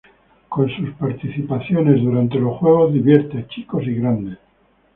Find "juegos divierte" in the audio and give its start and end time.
2.57-3.37